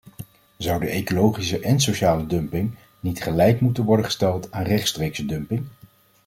[0.57, 5.65] Zouden ecologische en sociale dumping niet gelijk moeten worden gesteld aan rechtstreekse dumping?